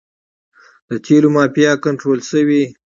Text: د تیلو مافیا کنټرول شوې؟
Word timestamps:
د 0.89 0.91
تیلو 1.05 1.29
مافیا 1.35 1.71
کنټرول 1.83 2.19
شوې؟ 2.29 2.63